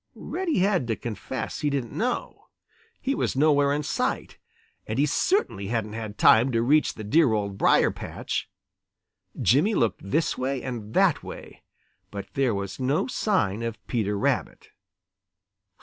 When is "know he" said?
1.91-3.13